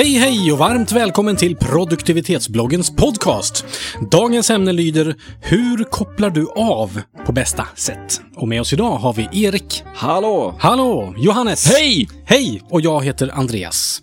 Hej 0.00 0.12
hej 0.12 0.52
och 0.52 0.58
varmt 0.58 0.92
välkommen 0.92 1.36
till 1.36 1.56
produktivitetsbloggens 1.56 2.96
podcast. 2.96 3.64
Dagens 4.10 4.50
ämne 4.50 4.72
lyder 4.72 5.14
Hur 5.40 5.84
kopplar 5.84 6.30
du 6.30 6.46
av 6.56 7.00
på 7.26 7.32
bästa 7.32 7.66
sätt? 7.76 8.20
Och 8.36 8.48
med 8.48 8.60
oss 8.60 8.72
idag 8.72 8.96
har 8.96 9.12
vi 9.12 9.44
Erik. 9.44 9.82
Hallå! 9.94 10.54
Hallå! 10.58 11.14
Johannes. 11.18 11.72
Hej! 11.72 12.08
Hej! 12.24 12.62
Och 12.70 12.80
jag 12.80 13.04
heter 13.04 13.30
Andreas. 13.34 14.02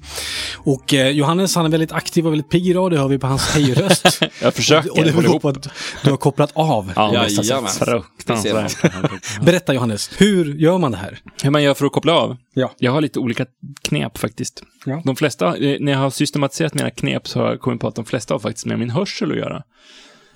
Och 0.55 0.93
eh, 0.93 1.09
Johannes 1.09 1.55
han 1.55 1.65
är 1.65 1.69
väldigt 1.69 1.91
aktiv 1.91 2.25
och 2.25 2.31
väldigt 2.31 2.49
pigg 2.49 2.67
idag, 2.67 2.91
det 2.91 2.97
hör 2.97 3.07
vi 3.07 3.17
på 3.17 3.27
hans 3.27 3.47
hejröst. 3.49 4.19
Jag 4.41 4.53
försöker 4.53 4.91
och 4.91 5.03
det 5.03 5.11
hålla 5.11 5.27
beror 5.27 5.39
på 5.39 5.49
att 5.49 5.67
du 6.03 6.09
har 6.09 6.17
kopplat 6.17 6.51
av 6.53 6.91
Ja, 6.95 7.27
jajamän. 7.27 7.69
Fruktansvärt. 7.69 9.41
Berätta 9.45 9.73
Johannes, 9.73 10.21
hur 10.21 10.53
gör 10.55 10.77
man 10.77 10.91
det 10.91 10.97
här? 10.97 11.19
Hur 11.43 11.49
man 11.51 11.63
gör 11.63 11.73
för 11.73 11.85
att 11.85 11.91
koppla 11.91 12.13
av? 12.13 12.37
Ja. 12.53 12.71
Jag 12.77 12.91
har 12.91 13.01
lite 13.01 13.19
olika 13.19 13.45
knep 13.81 14.17
faktiskt. 14.17 14.63
Ja. 14.85 15.01
De 15.05 15.15
flesta, 15.15 15.57
eh, 15.57 15.77
när 15.79 15.91
jag 15.91 15.99
har 15.99 16.09
systematiserat 16.09 16.73
mina 16.73 16.89
knep 16.91 17.27
så 17.27 17.39
har 17.39 17.47
jag 17.49 17.61
kommit 17.61 17.81
på 17.81 17.87
att 17.87 17.95
de 17.95 18.05
flesta 18.05 18.33
har 18.33 18.39
faktiskt 18.39 18.65
med 18.65 18.79
min 18.79 18.89
hörsel 18.89 19.31
att 19.31 19.37
göra. 19.37 19.63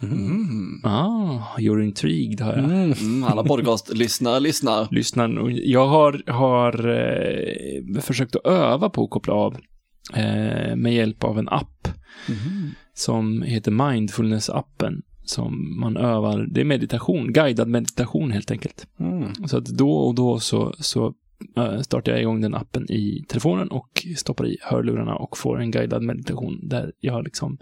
Mm. 0.03 0.81
Ah, 0.83 1.57
you're 1.57 1.83
intrigued 1.83 2.41
har 2.41 2.53
jag. 2.53 2.63
Mm, 2.65 3.23
alla 3.23 3.43
podcastlyssnare 3.43 4.39
lyssnar. 4.39 4.87
Lyssnar. 4.91 5.49
Jag 5.49 5.87
har, 5.87 6.31
har 6.31 6.89
eh, 6.89 8.01
försökt 8.01 8.35
att 8.35 8.45
öva 8.45 8.89
på 8.89 9.03
att 9.03 9.09
koppla 9.09 9.33
av 9.33 9.57
eh, 10.13 10.75
med 10.75 10.93
hjälp 10.93 11.23
av 11.23 11.39
en 11.39 11.49
app 11.49 11.87
som 12.93 13.41
heter 13.41 13.71
Mindfulness-appen. 13.71 15.01
Som 15.23 15.79
man 15.79 15.97
övar, 15.97 16.47
det 16.51 16.61
är 16.61 16.65
meditation, 16.65 17.33
guidad 17.33 17.67
meditation 17.67 18.31
helt 18.31 18.51
enkelt. 18.51 18.87
Mm. 18.99 19.33
Så 19.47 19.57
att 19.57 19.65
då 19.65 19.91
och 19.91 20.15
då 20.15 20.39
så, 20.39 20.75
så 20.79 21.13
eh, 21.57 21.79
startar 21.79 22.11
jag 22.11 22.21
igång 22.21 22.41
den 22.41 22.55
appen 22.55 22.91
i 22.91 23.25
telefonen 23.27 23.67
och 23.71 24.05
stoppar 24.17 24.47
i 24.47 24.57
hörlurarna 24.61 25.15
och 25.15 25.37
får 25.37 25.59
en 25.61 25.71
guidad 25.71 26.03
meditation 26.03 26.59
där 26.67 26.91
jag 26.99 27.23
liksom 27.23 27.57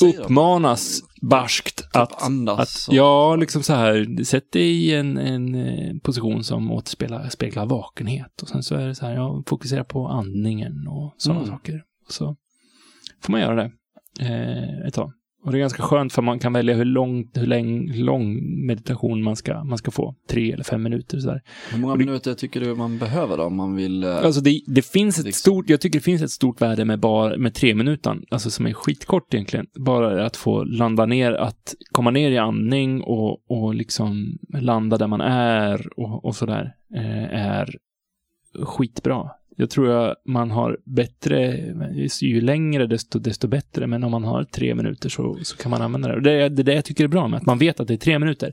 du? 0.00 0.18
uppmanas 0.18 1.00
barskt 1.22 1.88
att, 1.92 2.22
andas 2.22 2.88
att 2.88 2.94
ja, 2.94 3.36
liksom 3.36 3.62
så 3.62 3.72
här, 3.72 4.24
sätt 4.24 4.52
dig 4.52 4.84
i 4.84 4.94
en, 4.94 5.18
en 5.18 5.54
eh, 5.54 5.96
position 6.02 6.44
som 6.44 6.70
återspeglar 6.70 7.28
speglar 7.28 7.66
vakenhet 7.66 8.42
och 8.42 8.48
sen 8.48 8.62
så 8.62 8.74
är 8.74 8.86
det 8.86 8.94
så 8.94 9.06
här, 9.06 9.14
jag 9.14 9.44
fokuserar 9.46 9.84
på 9.84 10.08
andningen 10.08 10.88
och 10.88 11.14
sådana 11.16 11.40
Mm. 11.40 11.52
saker. 11.52 11.84
Så 12.08 12.36
får 13.20 13.30
man 13.32 13.40
göra 13.40 13.54
det 13.54 13.72
eh, 14.20 14.86
ett 14.86 14.94
tag. 14.94 15.12
Och 15.44 15.52
det 15.52 15.58
är 15.58 15.60
ganska 15.60 15.82
skönt 15.82 16.12
för 16.12 16.22
man 16.22 16.38
kan 16.38 16.52
välja 16.52 16.74
hur 16.74 16.84
lång, 16.84 17.30
hur 17.34 17.46
lång, 17.46 17.92
lång 17.94 18.40
meditation 18.66 19.22
man 19.22 19.36
ska, 19.36 19.64
man 19.64 19.78
ska 19.78 19.90
få. 19.90 20.14
Tre 20.30 20.52
eller 20.52 20.64
fem 20.64 20.82
minuter 20.82 21.18
sådär. 21.18 21.40
Hur 21.72 21.78
många 21.78 21.94
minuter 21.94 22.34
tycker 22.34 22.60
du 22.60 22.74
man 22.74 22.98
behöver 22.98 23.36
då 23.36 23.42
om 23.44 23.56
man 23.56 23.76
vill? 23.76 24.04
eh, 24.04 24.16
Alltså 24.16 24.40
det, 24.40 24.60
det 24.66 24.86
finns 24.86 25.18
ett 25.18 25.24
Liksom. 25.24 25.52
stort, 25.52 25.70
jag 25.70 25.80
tycker 25.80 25.98
det 25.98 26.02
finns 26.04 26.22
ett 26.22 26.30
stort 26.30 26.60
värde 26.60 26.84
med 26.84 27.00
bara, 27.00 27.36
med 27.36 27.54
tre 27.54 27.74
minuter, 27.74 28.16
alltså 28.30 28.50
som 28.50 28.66
är 28.66 28.72
skitkort 28.72 29.34
egentligen. 29.34 29.66
Bara 29.74 30.26
att 30.26 30.36
få 30.36 30.64
landa 30.64 31.06
ner, 31.06 31.32
att 31.32 31.74
komma 31.92 32.10
ner 32.10 32.30
i 32.30 32.38
andning 32.38 33.02
och, 33.02 33.50
och 33.50 33.74
liksom 33.74 34.38
landa 34.58 34.98
där 34.98 35.06
man 35.06 35.20
är 35.20 35.88
och, 35.96 36.24
och 36.24 36.36
sådär, 36.36 36.74
eh, 36.94 37.34
är 37.40 37.76
skitbra. 38.62 39.30
Jag 39.56 39.70
tror 39.70 39.88
jag 39.88 40.16
man 40.26 40.50
har 40.50 40.78
bättre, 40.84 41.56
ju 42.20 42.40
längre 42.40 42.86
desto, 42.86 43.18
desto 43.18 43.48
bättre, 43.48 43.86
men 43.86 44.04
om 44.04 44.10
man 44.10 44.24
har 44.24 44.44
tre 44.44 44.74
minuter 44.74 45.08
så, 45.08 45.38
så 45.42 45.56
kan 45.56 45.70
man 45.70 45.82
använda 45.82 46.08
det. 46.08 46.14
Och 46.14 46.22
det 46.22 46.32
är 46.32 46.50
det 46.50 46.62
det 46.62 46.74
jag 46.74 46.84
tycker 46.84 47.04
är 47.04 47.08
bra 47.08 47.28
med 47.28 47.36
att 47.36 47.46
man 47.46 47.58
vet 47.58 47.80
att 47.80 47.88
det 47.88 47.94
är 47.94 47.98
tre 47.98 48.18
minuter. 48.18 48.52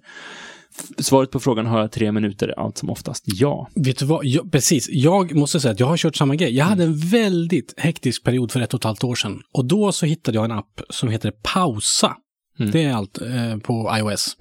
Svaret 0.97 1.31
på 1.31 1.39
frågan, 1.39 1.65
har 1.65 1.79
jag 1.79 1.91
tre 1.91 2.11
minuter? 2.11 2.59
Allt 2.59 2.77
som 2.77 2.89
oftast 2.89 3.23
ja. 3.25 3.69
Vet 3.75 3.99
du 3.99 4.05
vad? 4.05 4.25
Jag, 4.25 4.51
precis. 4.51 4.89
Jag 4.89 5.35
måste 5.35 5.59
säga 5.59 5.71
att 5.71 5.79
jag 5.79 5.87
har 5.87 5.97
kört 5.97 6.15
samma 6.15 6.35
grej. 6.35 6.55
Jag 6.55 6.65
hade 6.65 6.83
en 6.83 6.97
väldigt 6.97 7.73
hektisk 7.77 8.23
period 8.23 8.51
för 8.51 8.61
ett 8.61 8.73
och 8.73 8.79
ett 8.79 8.83
halvt 8.83 9.03
år 9.03 9.15
sedan. 9.15 9.41
Och 9.53 9.65
då 9.65 9.91
så 9.91 10.05
hittade 10.05 10.37
jag 10.37 10.45
en 10.45 10.51
app 10.51 10.81
som 10.89 11.09
heter 11.09 11.31
Pausa. 11.31 12.15
Mm. 12.59 12.71
Det 12.71 12.83
är 12.83 12.93
allt 12.93 13.21
eh, 13.21 13.57
på 13.57 13.95
iOS. 13.97 14.37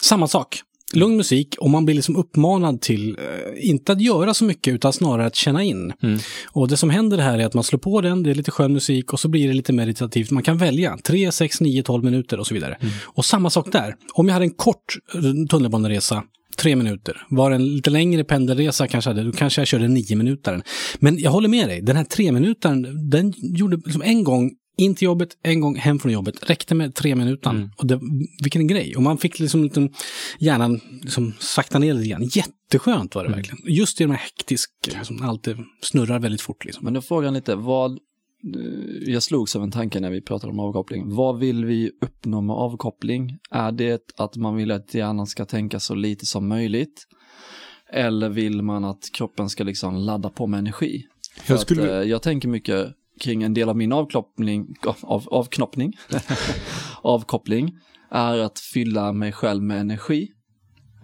Samma 0.00 0.28
sak. 0.28 0.60
Lugn 0.96 1.16
musik 1.16 1.56
och 1.58 1.70
man 1.70 1.84
blir 1.84 1.94
liksom 1.94 2.16
uppmanad 2.16 2.80
till, 2.80 3.16
eh, 3.18 3.70
inte 3.70 3.92
att 3.92 4.00
göra 4.00 4.34
så 4.34 4.44
mycket 4.44 4.74
utan 4.74 4.92
snarare 4.92 5.26
att 5.26 5.34
känna 5.34 5.62
in. 5.62 5.92
Mm. 6.02 6.18
Och 6.52 6.68
det 6.68 6.76
som 6.76 6.90
händer 6.90 7.18
här 7.18 7.38
är 7.38 7.46
att 7.46 7.54
man 7.54 7.64
slår 7.64 7.78
på 7.78 8.00
den, 8.00 8.22
det 8.22 8.30
är 8.30 8.34
lite 8.34 8.50
skön 8.50 8.72
musik 8.72 9.12
och 9.12 9.20
så 9.20 9.28
blir 9.28 9.48
det 9.48 9.54
lite 9.54 9.72
meditativt. 9.72 10.30
Man 10.30 10.42
kan 10.42 10.58
välja 10.58 10.98
3, 11.04 11.32
6, 11.32 11.60
9, 11.60 11.82
12 11.82 12.04
minuter 12.04 12.40
och 12.40 12.46
så 12.46 12.54
vidare. 12.54 12.78
Och 13.04 13.24
samma 13.24 13.50
sak 13.50 13.72
där. 13.72 13.94
Om 14.14 14.26
jag 14.26 14.32
hade 14.32 14.44
en 14.44 14.54
kort 14.54 14.94
tunnelbaneresa, 15.50 16.22
tre 16.56 16.76
minuter. 16.76 17.26
Var 17.28 17.50
en 17.50 17.76
lite 17.76 17.90
längre 17.90 18.24
pendelresa 18.24 18.88
kanske 18.88 19.10
hade, 19.10 19.22
då 19.22 19.32
kanske 19.32 19.60
jag 19.60 19.68
körde 19.68 19.88
nio 19.88 20.16
minuter. 20.16 20.62
Men 20.98 21.18
jag 21.18 21.30
håller 21.30 21.48
med 21.48 21.68
dig, 21.68 21.80
den 21.82 21.96
här 21.96 22.04
tre 22.04 22.32
minutern, 22.32 23.10
den 23.10 23.32
gjorde 23.36 23.76
liksom 23.76 24.02
en 24.02 24.24
gång 24.24 24.50
in 24.76 24.94
till 24.94 25.06
jobbet, 25.06 25.36
en 25.42 25.60
gång 25.60 25.76
hem 25.76 25.98
från 25.98 26.12
jobbet. 26.12 26.50
Räckte 26.50 26.74
med 26.74 26.94
tre 26.94 27.14
minuter. 27.14 27.50
Mm. 27.50 27.70
Och 27.76 27.86
det, 27.86 28.00
vilken 28.42 28.66
grej. 28.66 28.96
Och 28.96 29.02
man 29.02 29.18
fick 29.18 29.38
liksom 29.38 29.62
lite, 29.62 29.88
hjärnan 30.38 30.80
liksom 31.02 31.32
sakta 31.38 31.78
ner 31.78 31.94
lite 31.94 32.08
grann. 32.08 32.24
Jätteskönt 32.24 33.14
var 33.14 33.24
det 33.24 33.30
verkligen. 33.30 33.58
Just 33.66 34.00
i 34.00 34.04
de 34.04 34.10
här 34.10 34.18
hektiska, 34.18 35.04
som 35.04 35.22
alltid 35.22 35.56
snurrar 35.82 36.18
väldigt 36.18 36.40
fort. 36.40 36.64
Liksom. 36.64 36.84
Men 36.84 36.94
då 36.94 37.00
frågar 37.00 37.26
jag 37.26 37.34
lite, 37.34 37.54
vad, 37.54 37.90
eh, 37.90 37.98
jag 39.12 39.22
slogs 39.22 39.56
av 39.56 39.62
en 39.62 39.70
tanke 39.70 40.00
när 40.00 40.10
vi 40.10 40.22
pratade 40.22 40.52
om 40.52 40.60
avkoppling. 40.60 41.14
Vad 41.14 41.38
vill 41.38 41.64
vi 41.64 41.90
uppnå 42.00 42.40
med 42.40 42.56
avkoppling? 42.56 43.38
Är 43.50 43.72
det 43.72 44.00
att 44.16 44.36
man 44.36 44.56
vill 44.56 44.70
att 44.70 44.94
hjärnan 44.94 45.26
ska 45.26 45.44
tänka 45.44 45.80
så 45.80 45.94
lite 45.94 46.26
som 46.26 46.48
möjligt? 46.48 47.06
Eller 47.92 48.28
vill 48.28 48.62
man 48.62 48.84
att 48.84 49.10
kroppen 49.12 49.48
ska 49.48 49.64
liksom 49.64 49.96
ladda 49.96 50.30
på 50.30 50.46
med 50.46 50.58
energi? 50.58 51.02
För 51.42 51.52
Jag 51.54 51.60
skulle- 51.60 51.82
att, 51.82 52.04
eh, 52.04 52.10
jag 52.10 52.22
tänker 52.22 52.48
mycket 52.48 52.86
kring 53.20 53.42
en 53.42 53.54
del 53.54 53.68
av 53.68 53.76
min 53.76 53.92
avkoppling, 53.92 54.74
av, 55.02 55.24
avknoppning, 55.26 55.92
avkoppling, 57.02 57.78
är 58.10 58.38
att 58.38 58.58
fylla 58.58 59.12
mig 59.12 59.32
själv 59.32 59.62
med 59.62 59.80
energi. 59.80 60.28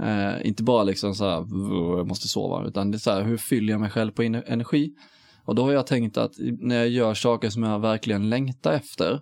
Eh, 0.03 0.47
inte 0.47 0.63
bara 0.63 0.85
liksom 0.85 1.15
så 1.15 1.25
här, 1.25 1.41
"Vuh, 1.41 1.99
jag 1.99 2.07
måste 2.09 2.29
sova, 2.29 2.67
utan 2.69 2.91
det 2.91 2.97
är 2.97 2.99
så 2.99 3.11
här, 3.11 3.23
hur 3.23 3.37
fyller 3.37 3.73
jag 3.73 3.81
mig 3.81 3.91
själv 3.91 4.11
på 4.11 4.23
energi? 4.23 4.95
Och 5.45 5.55
då 5.55 5.63
har 5.63 5.73
jag 5.73 5.87
tänkt 5.87 6.17
att 6.17 6.33
när 6.61 6.77
jag 6.77 6.89
gör 6.89 7.15
saker 7.15 7.51
som 7.51 7.63
jag 7.63 7.79
verkligen 7.79 8.31
längtar 8.31 8.73
efter, 8.73 9.21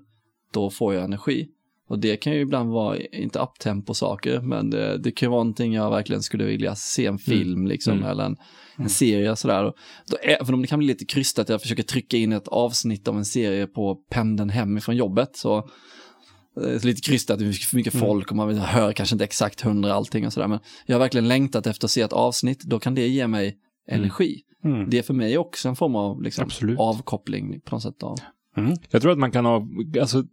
då 0.52 0.70
får 0.70 0.94
jag 0.94 1.04
energi. 1.04 1.48
Och 1.88 1.98
det 1.98 2.16
kan 2.16 2.32
ju 2.32 2.40
ibland 2.40 2.70
vara, 2.70 2.96
inte 2.96 3.38
uptempo 3.38 3.94
saker, 3.94 4.40
men 4.40 4.70
det, 4.70 4.98
det 4.98 5.10
kan 5.10 5.30
vara 5.30 5.42
någonting 5.42 5.74
jag 5.74 5.90
verkligen 5.90 6.22
skulle 6.22 6.44
vilja 6.44 6.74
se 6.74 7.06
en 7.06 7.18
film 7.18 7.66
liksom, 7.66 7.92
Mm. 7.92 8.08
eller 8.08 8.24
en, 8.24 8.36
en 8.78 8.88
serie 8.88 9.36
sådär. 9.36 9.64
Och 9.64 9.74
då, 10.10 10.16
även 10.16 10.54
om 10.54 10.62
det 10.62 10.68
kan 10.68 10.78
bli 10.78 10.88
lite 10.88 11.04
krystat, 11.04 11.48
jag 11.48 11.62
försöker 11.62 11.82
trycka 11.82 12.16
in 12.16 12.32
ett 12.32 12.48
avsnitt 12.48 13.08
av 13.08 13.16
en 13.16 13.24
serie 13.24 13.66
på 13.66 13.94
pendeln 14.10 14.50
hemifrån 14.50 14.96
jobbet, 14.96 15.36
så 15.36 15.56
eh, 16.64 16.84
lite 16.84 17.00
krystat, 17.00 17.38
det 17.38 17.44
är 17.44 17.52
för 17.52 17.76
mycket 17.76 17.98
folk 17.98 18.30
och 18.30 18.36
man 18.36 18.58
hör 18.58 18.92
kanske 18.92 19.14
inte 19.14 19.24
exakt 19.24 19.60
hundra 19.60 19.94
allting 19.94 20.26
och 20.26 20.32
sådär. 20.32 20.48
Men 20.48 20.58
jag 20.86 20.94
har 20.94 21.00
verkligen 21.00 21.28
längtat 21.28 21.66
efter 21.66 21.86
att 21.86 21.90
se 21.90 22.00
ett 22.00 22.12
avsnitt, 22.12 22.62
då 22.62 22.78
kan 22.78 22.94
det 22.94 23.08
ge 23.08 23.26
mig 23.26 23.56
energi. 23.90 24.40
Mm. 24.64 24.90
Det 24.90 24.98
är 24.98 25.02
för 25.02 25.14
mig 25.14 25.38
också 25.38 25.68
en 25.68 25.76
form 25.76 25.96
av 25.96 26.22
liksom, 26.22 26.50
avkoppling 26.78 27.60
på 27.60 27.74
något 27.74 27.82
sätt. 27.82 28.02
Av. 28.02 28.16
Mm. 28.56 28.76
Jag 28.90 29.02
tror 29.02 29.12
att 29.12 29.18
man 29.18 29.30
kan 29.30 29.46
av, 29.46 29.68
alltså 30.00 30.24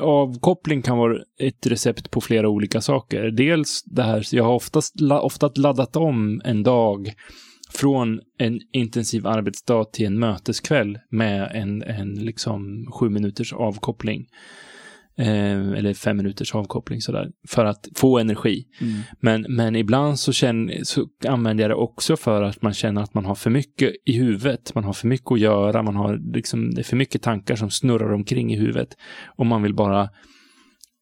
avkoppling 0.00 0.82
kan 0.82 0.98
vara 0.98 1.18
ett 1.40 1.66
recept 1.66 2.10
på 2.10 2.20
flera 2.20 2.48
olika 2.48 2.80
saker. 2.80 3.30
Dels 3.30 3.82
det 3.82 4.02
här, 4.02 4.24
jag 4.32 4.44
har 4.44 4.54
oftast, 4.54 4.94
ofta 5.22 5.50
laddat 5.56 5.96
om 5.96 6.40
en 6.44 6.62
dag 6.62 7.12
från 7.70 8.20
en 8.38 8.60
intensiv 8.72 9.26
arbetsdag 9.26 9.84
till 9.84 10.06
en 10.06 10.18
möteskväll 10.18 10.98
med 11.10 11.50
en, 11.54 11.82
en 11.82 12.14
liksom 12.14 12.86
sju 12.92 13.08
minuters 13.08 13.52
avkoppling. 13.52 14.26
Eh, 15.16 15.72
eller 15.72 15.94
fem 15.94 16.16
minuters 16.16 16.54
avkoppling 16.54 17.00
sådär. 17.00 17.30
För 17.48 17.64
att 17.64 17.88
få 17.94 18.18
energi. 18.18 18.66
Men, 19.20 19.46
men 19.48 19.76
ibland 19.76 20.18
så, 20.18 20.32
känner, 20.32 20.84
så 20.84 21.08
använder 21.28 21.64
jag 21.64 21.70
det 21.70 21.74
också 21.74 22.16
för 22.16 22.42
att 22.42 22.62
man 22.62 22.74
känner 22.74 23.02
att 23.02 23.14
man 23.14 23.24
har 23.24 23.34
för 23.34 23.50
mycket 23.50 23.92
i 24.06 24.12
huvudet. 24.12 24.74
Man 24.74 24.84
har 24.84 24.92
för 24.92 25.08
mycket 25.08 25.32
att 25.32 25.40
göra, 25.40 25.82
man 25.82 25.96
har 25.96 26.34
liksom, 26.34 26.74
det 26.74 26.80
är 26.80 26.84
för 26.84 26.96
mycket 26.96 27.22
tankar 27.22 27.56
som 27.56 27.70
snurrar 27.70 28.12
omkring 28.12 28.52
i 28.52 28.56
huvudet. 28.56 28.88
Och 29.26 29.46
man 29.46 29.62
vill 29.62 29.74
bara 29.74 30.02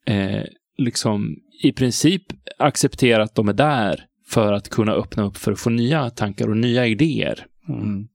eh, 0.06 0.42
liksom 0.78 1.36
i 1.62 1.72
princip 1.72 2.22
acceptera 2.58 3.22
att 3.22 3.34
de 3.34 3.48
är 3.48 3.52
där 3.52 4.04
för 4.28 4.52
att 4.52 4.68
kunna 4.68 4.92
öppna 4.92 5.22
upp 5.22 5.36
för 5.36 5.52
att 5.52 5.60
få 5.60 5.70
nya 5.70 6.10
tankar 6.10 6.48
och 6.48 6.56
nya 6.56 6.86
idéer. 6.86 7.46
Mm. 7.68 8.08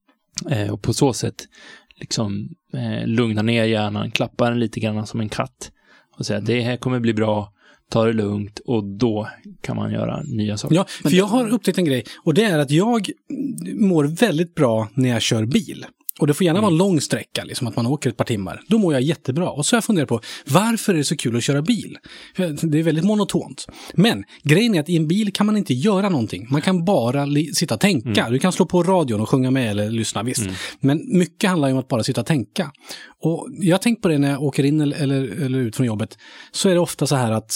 Eh, 0.50 0.74
och 0.74 0.82
på 0.82 0.94
så 0.94 1.14
sätt 1.14 1.36
liksom 2.00 2.50
eh, 2.74 3.08
lugna 3.08 3.42
ner 3.42 3.64
hjärnan, 3.66 4.12
klappa 4.12 4.50
den 4.50 4.60
lite 4.60 4.80
grann 4.80 5.08
som 5.08 5.20
en 5.20 5.30
katt 5.30 5.72
och 6.18 6.25
säga 6.25 6.40
det 6.40 6.62
här 6.62 6.78
kommer 6.78 7.00
bli 7.00 7.14
bra, 7.14 7.54
ta 7.90 8.06
det 8.06 8.14
lugnt 8.14 8.60
och 8.60 8.84
då 8.84 9.28
kan 9.62 9.75
man 9.75 9.92
göra 9.92 10.24
nya 10.24 10.58
saker. 10.58 10.75
Ja, 10.75 10.86
för 11.04 11.16
jag 11.16 11.25
har 11.25 11.50
upptäckt 11.50 11.78
en 11.78 11.86
grej 11.86 12.04
och 12.24 12.34
det 12.34 12.44
är 12.44 12.60
att 12.60 12.72
jag 12.72 13.10
mår 13.74 14.04
väldigt 14.04 14.56
bra 14.56 14.90
när 14.94 15.10
jag 15.10 15.22
kör 15.22 15.46
bil. 15.46 15.86
Och 16.19 16.28
det 16.28 16.34
får 16.34 16.46
gärna 16.46 16.62
vara 16.62 16.72
en 16.72 16.78
lång 16.78 17.02
sträcka, 17.02 17.44
liksom 17.44 17.68
att 17.68 17.75
man 17.75 17.86
åker 17.86 18.10
ett 18.10 18.18
par 18.18 18.25
timmar. 18.25 18.62
Då 18.68 18.78
mår 18.78 18.94
jag 18.94 19.02
jättebra. 19.02 19.50
Och 19.50 19.66
så 19.66 19.75
har 19.75 19.78
jag 19.78 19.84
funderat 19.84 20.10
på, 20.10 20.22
varför 20.48 20.94
är 20.94 20.98
det 20.98 21.04
så 21.04 21.18
kul 21.18 21.38
att 21.38 21.44
köra 21.44 21.62
bil? 21.62 21.98
Det 22.62 22.80
är 22.80 22.84
väldigt 22.84 23.06
monotont. 23.06 23.68
Men 23.94 24.24
grejen 24.44 24.75
är 24.75 24.80
att 24.80 24.90
i 24.90 24.98
en 24.98 25.08
bil 25.08 25.34
kan 25.34 25.46
man 25.46 25.58
inte 25.58 25.74
göra 25.74 26.10
någonting. 26.10 26.48
Man 26.50 26.62
kan 26.62 26.86
bara 26.86 27.28
sitta 27.54 27.74
och 27.74 27.81
tänka. 27.81 28.30
Du 28.30 28.40
kan 28.40 28.52
slå 28.52 28.66
på 28.66 28.84
radion 28.84 29.22
och 29.22 29.30
sjunga 29.30 29.52
med 29.52 29.72
eller 29.72 29.92
lyssna, 29.92 30.24
visst. 30.24 30.48
Men 30.80 31.18
mycket 31.18 31.50
handlar 31.50 31.68
ju 31.68 31.74
om 31.74 31.80
att 31.80 31.88
bara 31.88 32.04
sitta 32.04 32.22
och 32.22 32.28
tänka. 32.28 32.72
Och 33.22 33.48
jag 33.60 33.74
har 33.74 33.80
tänkt 33.80 34.02
på 34.02 34.08
det 34.08 34.18
när 34.18 34.30
jag 34.31 34.44
åker 34.44 34.64
in 34.64 34.81
eller, 34.81 34.98
eller, 34.98 35.42
eller 35.46 35.60
ut 35.60 35.75
från 35.75 35.88
jobbet. 35.88 36.18
Så 36.52 36.69
är 36.69 36.74
det 36.74 36.80
ofta 36.80 37.08
så 37.08 37.16
här 37.16 37.31
att 37.31 37.52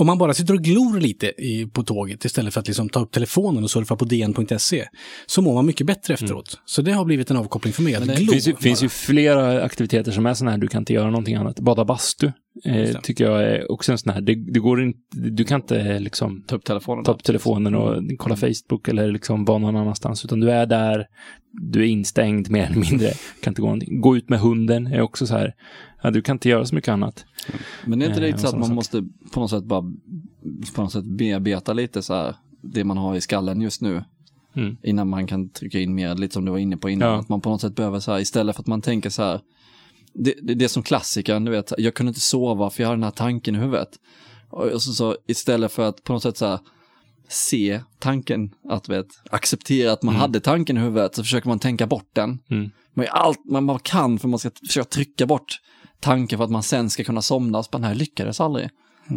om 0.00 0.06
man 0.06 0.18
bara 0.18 0.34
sitter 0.34 0.54
och 0.54 0.60
glor 0.60 1.00
lite 1.00 1.26
i, 1.26 1.66
på 1.66 1.82
tåget 1.82 2.24
istället 2.24 2.54
för 2.54 2.60
att 2.60 2.66
liksom 2.66 2.88
ta 2.88 3.00
upp 3.00 3.12
telefonen 3.12 3.64
och 3.64 3.70
surfa 3.70 3.96
på 3.96 4.04
dn.se 4.04 4.88
så 5.26 5.42
mår 5.42 5.54
man 5.54 5.66
mycket 5.66 5.86
bättre 5.86 6.14
efteråt. 6.14 6.60
Så 6.64 6.82
det 6.82 6.92
har 6.92 7.04
blivit 7.04 7.30
en 7.30 7.36
avkoppling 7.36 7.72
för 7.72 7.82
mig. 7.82 7.94
Att 7.94 8.06
det 8.06 8.14
glo 8.14 8.32
finns 8.32 8.48
ju, 8.48 8.56
finns 8.56 8.82
ju 8.82 8.88
flera 8.88 9.62
aktiviteter 9.62 10.12
som 10.12 10.26
är 10.26 10.34
sådana 10.34 10.50
här, 10.50 10.58
du 10.58 10.68
kan 10.68 10.82
inte 10.82 10.92
göra 10.92 11.10
någonting 11.10 11.34
annat. 11.34 11.60
Bada 11.60 11.84
bastu 11.84 12.32
eh, 12.64 12.72
det. 12.74 13.00
tycker 13.02 13.24
jag 13.24 13.42
är 13.42 13.72
också 13.72 13.92
en 13.92 13.98
sån 13.98 14.12
här, 14.12 14.20
det, 14.20 14.34
det 14.34 14.60
går 14.60 14.82
inte, 14.82 14.98
du 15.10 15.44
kan 15.44 15.60
inte 15.60 15.98
liksom 15.98 16.42
Ta 16.46 16.56
upp 16.56 16.64
telefonen. 16.64 17.04
ta 17.04 17.12
upp 17.12 17.22
telefonen 17.24 17.74
och 17.74 18.02
kolla 18.18 18.36
Facebook 18.36 18.88
eller 18.88 19.12
liksom 19.12 19.44
vara 19.44 19.58
någon 19.58 19.76
annanstans, 19.76 20.24
utan 20.24 20.40
du 20.40 20.50
är 20.50 20.66
där, 20.66 21.06
du 21.52 21.80
är 21.80 21.86
instängd 21.86 22.50
mer 22.50 22.64
eller 22.66 22.90
mindre, 22.90 23.10
kan 23.42 23.50
inte 23.50 23.60
gå 23.60 23.66
någonting. 23.66 24.00
Gå 24.00 24.16
ut 24.16 24.28
med 24.28 24.40
hunden 24.40 24.86
är 24.86 25.00
också 25.00 25.26
så 25.26 25.34
här, 25.34 25.54
ja, 26.02 26.10
du 26.10 26.22
kan 26.22 26.34
inte 26.34 26.48
göra 26.48 26.64
så 26.64 26.74
mycket 26.74 26.88
annat. 26.92 27.24
Men 27.84 27.98
det 27.98 28.04
är 28.04 28.08
inte 28.08 28.20
Eh, 28.20 28.26
lite 28.26 28.34
och 28.34 28.40
så 28.40 28.46
att 28.48 28.54
man 28.54 28.62
saker. 28.62 28.74
måste 28.74 29.04
på 29.34 29.40
något 29.40 29.50
sätt 29.50 29.64
bara 29.64 29.82
på 30.74 30.82
något 30.82 30.92
sätt 30.92 31.04
bearbeta 31.04 31.72
lite 31.72 32.02
så 32.02 32.14
här 32.14 32.34
det 32.62 32.84
man 32.84 32.96
har 32.96 33.16
i 33.16 33.20
skallen 33.20 33.60
just 33.60 33.82
nu. 33.82 34.04
Mm. 34.56 34.76
Innan 34.82 35.08
man 35.08 35.26
kan 35.26 35.48
trycka 35.48 35.80
in 35.80 35.94
mer, 35.94 36.14
lite 36.14 36.34
som 36.34 36.44
du 36.44 36.50
var 36.50 36.58
inne 36.58 36.76
på 36.76 36.90
innan. 36.90 37.08
Ja. 37.08 37.18
Att 37.20 37.28
man 37.28 37.40
på 37.40 37.50
något 37.50 37.60
sätt 37.60 37.74
behöver 37.76 38.00
så 38.00 38.12
här, 38.12 38.20
istället 38.20 38.56
för 38.56 38.62
att 38.62 38.66
man 38.66 38.80
tänker 38.82 39.10
så 39.10 39.22
här, 39.22 39.40
det, 40.18 40.34
det, 40.42 40.54
det 40.54 40.64
är 40.64 40.68
som 40.68 40.82
klassikern, 40.82 41.44
du 41.44 41.50
vet, 41.50 41.72
jag 41.78 41.94
kunde 41.94 42.10
inte 42.10 42.20
sova 42.20 42.70
för 42.70 42.82
jag 42.82 42.88
har 42.88 42.96
den 42.96 43.02
här 43.02 43.10
tanken 43.10 43.54
i 43.54 43.58
huvudet. 43.58 43.88
Och 44.50 44.82
så, 44.82 44.92
så 44.92 45.16
istället 45.26 45.72
för 45.72 45.88
att 45.88 46.04
på 46.04 46.12
något 46.12 46.22
sätt 46.22 46.36
så 46.36 46.46
här, 46.46 46.58
se 47.28 47.80
tanken, 47.98 48.50
att 48.68 48.88
vet, 48.88 49.06
acceptera 49.30 49.92
att 49.92 50.02
man 50.02 50.14
hade 50.14 50.40
tanken 50.40 50.76
i 50.76 50.80
huvudet, 50.80 51.14
så 51.14 51.22
försöker 51.22 51.48
man 51.48 51.58
tänka 51.58 51.86
bort 51.86 52.10
den. 52.12 52.38
Mm. 52.50 52.70
Man 52.94 53.06
gör 53.06 53.12
allt 53.12 53.44
man 53.44 53.78
kan 53.78 54.18
för 54.18 54.28
man 54.28 54.38
ska 54.38 54.50
försöka 54.66 54.88
trycka 54.88 55.26
bort 55.26 55.60
tanken 56.00 56.38
för 56.38 56.44
att 56.44 56.50
man 56.50 56.62
sen 56.62 56.90
ska 56.90 57.04
kunna 57.04 57.22
somna. 57.22 57.62
Så 57.62 57.68
bara, 57.70 57.78
nej, 57.78 57.90
jag 57.90 57.96
lyckades 57.96 58.40
aldrig. 58.40 58.68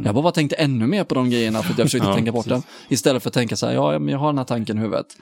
Jag 0.03 0.15
bara 0.15 0.31
tänkte 0.31 0.55
ännu 0.55 0.87
mer 0.87 1.03
på 1.03 1.15
de 1.15 1.29
grejerna 1.29 1.61
för 1.61 1.71
att 1.71 1.77
jag 1.77 1.87
försökte 1.87 2.07
Ja, 2.09 2.15
tänka 2.15 2.31
bort 2.31 2.47
den. 2.49 2.63
Istället 2.89 3.23
för 3.23 3.29
att 3.29 3.33
tänka 3.33 3.55
så 3.55 3.65
här, 3.65 3.73
ja, 3.73 3.99
men 3.99 4.09
jag 4.09 4.19
har 4.19 4.27
den 4.27 4.37
här 4.37 4.45
tanken 4.45 4.77
i 4.77 4.81
huvudet. 4.81 5.17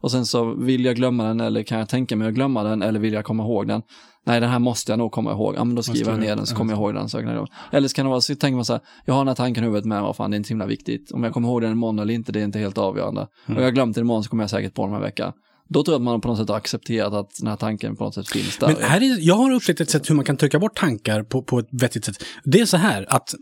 Och 0.00 0.10
sen 0.10 0.26
så 0.26 0.54
vill 0.54 0.84
jag 0.84 0.96
glömma 0.96 1.24
den 1.24 1.40
eller 1.40 1.62
kan 1.62 1.78
jag 1.78 1.88
tänka 1.88 2.16
mig 2.16 2.28
att 2.28 2.34
glömma 2.34 2.62
den 2.62 2.82
eller 2.82 3.00
vill 3.00 3.12
jag 3.12 3.24
komma 3.24 3.42
ihåg 3.42 3.68
den? 3.68 3.82
Nej, 4.26 4.40
den 4.40 4.50
här 4.50 4.58
måste 4.58 4.92
jag 4.92 4.98
nog 4.98 5.12
komma 5.12 5.32
ihåg. 5.32 5.54
Ja, 5.56 5.64
men 5.64 5.74
då 5.74 5.82
skriver 5.82 6.10
jag 6.10 6.20
ner 6.20 6.36
den 6.36 6.46
så 6.46 6.56
kommer 6.56 6.72
jag 6.72 6.80
ihåg 6.80 6.94
den. 6.94 7.08
Så 7.08 7.20
jag. 7.20 7.48
Eller 7.72 7.88
så 7.88 7.94
kan 7.94 8.04
det 8.04 8.10
vara 8.10 8.20
så 8.20 8.34
tänker 8.34 8.56
man 8.56 8.64
så 8.64 8.72
här, 8.72 8.82
jag 9.04 9.14
har 9.14 9.20
den 9.20 9.28
här 9.28 9.34
tanken 9.34 9.64
i 9.64 9.66
huvudet 9.66 9.84
men 9.84 10.02
vad 10.02 10.16
fan, 10.16 10.30
det 10.30 10.34
är 10.34 10.36
inte 10.36 10.46
så 10.46 10.52
himla 10.52 10.66
viktigt. 10.66 11.12
Om 11.12 11.24
jag 11.24 11.32
kommer 11.32 11.48
ihåg 11.48 11.62
den 11.62 11.72
imorgon 11.72 11.98
eller 11.98 12.14
inte, 12.14 12.32
det 12.32 12.40
är 12.40 12.44
inte 12.44 12.58
helt 12.58 12.78
avgörande. 12.78 13.28
Och 13.46 13.62
jag 13.62 13.74
glömt 13.74 13.94
den 13.94 14.04
imorgon 14.04 14.24
så 14.24 14.30
kommer 14.30 14.42
jag 14.42 14.50
säkert 14.50 14.74
på 14.74 14.82
den 14.82 14.90
om 14.90 14.96
en 14.96 15.02
vecka. 15.02 15.32
Då 15.68 15.84
tror 15.84 15.94
jag 15.94 16.00
att 16.00 16.04
man 16.04 16.20
på 16.20 16.28
något 16.28 16.38
sätt 16.38 16.48
har 16.48 16.56
accepterat 16.56 17.12
att 17.12 17.30
den 17.40 17.48
här 17.48 17.56
tanken 17.56 17.96
på 17.96 18.04
något 18.04 18.14
sätt 18.14 18.28
finns 18.28 18.58
där. 18.58 18.66
Men 18.66 18.76
här 18.82 19.00
är, 19.00 19.16
jag 19.20 19.34
har 19.34 19.50
upptäckt 19.50 19.80
ett 19.80 19.90
sätt 19.90 20.10
hur 20.10 20.14
man 20.14 20.24
kan 20.24 20.36
trycka 20.36 20.58
bort 20.58 20.76
tankar 20.76 21.22
på, 21.22 21.42
på 21.42 21.58
ett 21.58 21.68
vettigt 21.70 22.04
sätt. 22.04 22.24
Det 22.44 22.60
är 22.60 22.66
så 22.66 22.76
här 22.76 23.06
att 23.08 23.34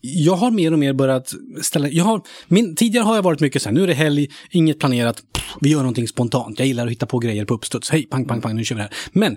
jag 0.00 0.36
har 0.36 0.50
mer 0.50 0.72
och 0.72 0.78
mer 0.78 0.92
börjat 0.92 1.34
ställa... 1.62 1.88
Jag 1.88 2.04
har, 2.04 2.22
min, 2.48 2.76
tidigare 2.76 3.04
har 3.04 3.14
jag 3.14 3.22
varit 3.22 3.40
mycket 3.40 3.62
så 3.62 3.68
här, 3.68 3.74
nu 3.74 3.82
är 3.82 3.86
det 3.86 3.94
helg, 3.94 4.28
inget 4.50 4.78
planerat, 4.78 5.22
pff, 5.32 5.54
vi 5.60 5.70
gör 5.70 5.78
någonting 5.78 6.08
spontant. 6.08 6.58
Jag 6.58 6.68
gillar 6.68 6.86
att 6.86 6.92
hitta 6.92 7.06
på 7.06 7.18
grejer 7.18 7.44
på 7.44 7.54
uppstuds. 7.54 7.90
Hej, 7.90 8.06
pang, 8.06 8.24
pang, 8.24 8.40
pang, 8.40 8.56
nu 8.56 8.64
kör 8.64 8.74
vi 8.74 8.78
det 8.78 8.82
här. 8.82 8.96
Men 9.12 9.36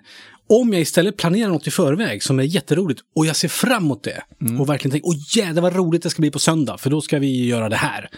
om 0.50 0.74
jag 0.74 0.82
istället 0.82 1.18
planerar 1.18 1.50
något 1.50 1.68
i 1.68 1.72
förväg 1.72 2.24
som 2.24 2.40
är 2.40 2.44
jätteroligt 2.44 3.02
och 3.16 3.26
jag 3.26 3.36
ser 3.36 3.48
fram 3.48 3.84
emot 3.84 4.04
det 4.04 4.24
och 4.60 4.70
verkligen 4.70 4.92
tänker, 4.92 5.08
åh 5.08 5.16
jädrar 5.38 5.62
vad 5.62 5.76
roligt 5.76 6.04
det 6.04 6.10
ska 6.10 6.22
bli 6.22 6.32
på 6.32 6.40
söndag, 6.40 6.78
för 6.78 6.90
då 6.90 7.02
ska 7.02 7.20
vi 7.20 7.46
göra 7.48 7.70
det 7.70 7.76
här. 7.76 8.10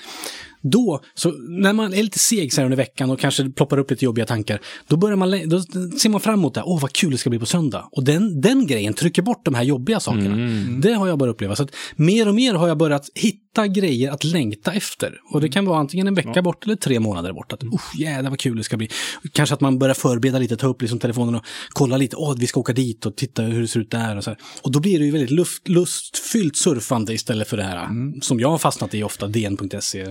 Då, 0.61 1.01
så 1.13 1.31
när 1.31 1.73
man 1.73 1.93
är 1.93 2.03
lite 2.03 2.19
seg 2.19 2.53
så 2.53 2.61
här 2.61 2.65
under 2.65 2.77
veckan 2.77 3.09
och 3.09 3.19
kanske 3.19 3.49
ploppar 3.49 3.77
upp 3.77 3.91
lite 3.91 4.05
jobbiga 4.05 4.25
tankar, 4.25 4.61
då, 4.87 4.97
börjar 4.97 5.17
man, 5.17 5.49
då 5.49 5.61
ser 5.99 6.09
man 6.09 6.21
fram 6.21 6.33
emot 6.33 6.53
det. 6.53 6.63
Åh, 6.65 6.81
vad 6.81 6.93
kul 6.93 7.11
det 7.11 7.17
ska 7.17 7.29
bli 7.29 7.39
på 7.39 7.45
söndag. 7.45 7.89
Och 7.91 8.03
den, 8.03 8.41
den 8.41 8.67
grejen 8.67 8.93
trycker 8.93 9.21
bort 9.21 9.45
de 9.45 9.53
här 9.53 9.63
jobbiga 9.63 9.99
sakerna. 9.99 10.35
Det 10.81 10.93
har 10.93 11.07
jag 11.07 11.17
börjat 11.17 11.33
uppleva. 11.33 11.55
Så 11.55 11.63
att 11.63 11.75
mer 11.95 12.27
och 12.27 12.35
mer 12.35 12.53
har 12.53 12.67
jag 12.67 12.77
börjat 12.77 13.09
hitta 13.15 13.67
grejer 13.67 14.11
att 14.11 14.23
längta 14.23 14.73
efter. 14.73 15.17
Och 15.33 15.41
det 15.41 15.49
kan 15.49 15.65
vara 15.65 15.79
antingen 15.79 16.07
en 16.07 16.15
vecka 16.15 16.41
bort 16.41 16.65
eller 16.65 16.75
tre 16.75 16.99
månader 16.99 17.33
bort. 17.33 17.53
Att, 17.53 17.63
usch, 17.63 17.99
jädrar 17.99 18.29
vad 18.29 18.39
kul 18.39 18.57
det 18.57 18.63
ska 18.63 18.77
bli. 18.77 18.89
Kanske 19.31 19.55
att 19.55 19.61
man 19.61 19.79
börjar 19.79 19.93
förbereda 19.93 20.39
lite, 20.39 20.57
ta 20.57 20.67
upp 20.67 20.81
liksom 20.81 20.99
telefonen 20.99 21.35
och 21.35 21.45
kolla 21.69 21.97
lite. 21.97 22.15
Åh, 22.15 22.35
vi 22.37 22.47
ska 22.47 22.59
åka 22.59 22.73
dit 22.73 23.05
och 23.05 23.15
titta 23.15 23.41
hur 23.41 23.61
det 23.61 23.67
ser 23.67 23.79
ut 23.79 23.91
där. 23.91 24.17
Och, 24.17 24.23
så 24.23 24.29
här. 24.29 24.39
och 24.61 24.71
då 24.71 24.79
blir 24.79 24.99
det 24.99 25.05
ju 25.05 25.11
väldigt 25.11 25.31
luft, 25.31 25.67
lustfyllt 25.67 26.57
surfande 26.57 27.13
istället 27.13 27.47
för 27.47 27.57
det 27.57 27.63
här 27.63 27.87
som 28.21 28.39
jag 28.39 28.49
har 28.49 28.57
fastnat 28.57 28.93
i 28.93 29.03
ofta, 29.03 29.27
dn.se. 29.27 30.07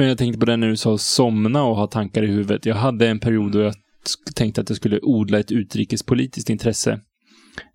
Men 0.00 0.08
jag 0.08 0.18
tänkte 0.18 0.38
på 0.40 0.46
det 0.46 0.56
när 0.56 0.68
du 0.68 0.76
sa 0.76 0.98
somna 0.98 1.62
och 1.62 1.76
ha 1.76 1.86
tankar 1.86 2.22
i 2.22 2.26
huvudet. 2.26 2.66
Jag 2.66 2.74
hade 2.74 3.08
en 3.08 3.18
period 3.20 3.52
då 3.52 3.60
jag 3.60 3.74
tänkte 4.34 4.60
att 4.60 4.68
jag 4.70 4.76
skulle 4.76 5.00
odla 5.02 5.38
ett 5.38 5.52
utrikespolitiskt 5.52 6.50
intresse 6.50 7.00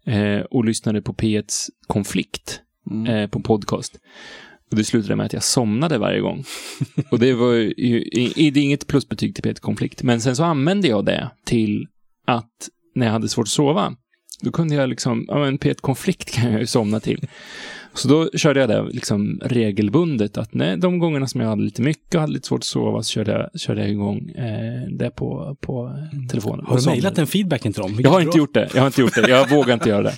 eh, 0.05 0.39
och 0.39 0.65
lyssnade 0.65 1.01
på 1.01 1.13
P1s 1.13 1.69
Konflikt 1.87 2.61
Mm. 2.91 3.05
eh, 3.15 3.29
på 3.29 3.39
podcast. 3.39 3.95
Och 4.71 4.77
det 4.77 4.83
slutade 4.83 5.15
med 5.15 5.25
att 5.25 5.33
jag 5.33 5.43
somnade 5.43 5.97
varje 5.97 6.19
gång. 6.19 6.43
och 7.11 7.19
det 7.19 7.33
var 7.33 7.53
ju, 7.53 7.71
i- 8.35 8.51
det 8.53 8.59
är 8.59 8.63
inget 8.63 8.87
plusbetyg 8.87 9.35
till 9.35 9.43
P1 9.43 9.59
Konflikt, 9.59 10.03
men 10.03 10.21
sen 10.21 10.35
så 10.35 10.43
använde 10.43 10.87
jag 10.87 11.05
det 11.05 11.29
till 11.45 11.87
att 12.27 12.69
när 12.95 13.05
jag 13.05 13.13
hade 13.13 13.29
svårt 13.29 13.43
att 13.43 13.49
sova, 13.49 13.95
då 14.41 14.51
kunde 14.51 14.75
jag 14.75 14.89
liksom, 14.89 15.25
ja 15.27 15.39
men 15.39 15.57
P1 15.59 15.75
Konflikt 15.81 16.31
kan 16.31 16.51
jag 16.51 16.59
ju 16.61 16.67
somna 16.67 16.99
till. 16.99 17.27
Så 17.95 18.07
då 18.07 18.29
körde 18.37 18.59
jag 18.59 18.69
det 18.69 18.83
liksom 18.91 19.39
regelbundet 19.43 20.37
att 20.37 20.53
nej, 20.53 20.77
de 20.77 20.99
gångerna 20.99 21.27
som 21.27 21.41
jag 21.41 21.47
hade 21.47 21.61
lite 21.63 21.81
mycket 21.81 22.15
och 22.15 22.21
hade 22.21 22.33
lite 22.33 22.47
svårt 22.47 22.59
att 22.59 22.63
sova 22.63 23.03
så 23.03 23.09
körde 23.09 23.31
jag, 23.31 23.61
körde 23.61 23.81
jag 23.81 23.89
igång 23.89 24.29
eh, 24.29 24.89
det 24.89 25.09
på, 25.09 25.57
på 25.61 25.91
telefonen. 26.29 26.59
Mm. 26.59 26.65
Har 26.69 26.75
Och 26.75 26.83
du 26.83 26.89
mejlat 26.89 27.15
den 27.15 27.27
feedbacken 27.27 27.73
till 27.73 27.81
dem? 27.81 27.95
Jag 27.99 28.09
har 28.09 28.21
inte 28.21 28.37
gjort 28.37 28.53
det. 28.53 28.69
Jag 28.73 28.81
har 28.81 28.87
inte 28.87 29.01
gjort 29.01 29.15
det. 29.15 29.29
Jag 29.29 29.49
vågar 29.55 29.73
inte 29.73 29.89
göra 29.89 30.01
det. 30.03 30.13